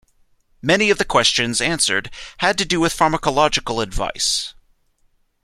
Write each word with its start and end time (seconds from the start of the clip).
Many 0.63 0.89
of 0.89 0.97
the 0.97 1.05
questions 1.05 1.61
answered 1.61 2.09
had 2.39 2.57
to 2.57 2.65
do 2.65 2.79
with 2.79 2.91
pharmacological 2.97 3.83
advice. 3.83 4.55